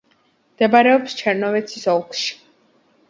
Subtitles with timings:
[0.53, 2.35] მდებარეობს ჩერნოვცის ოლქში.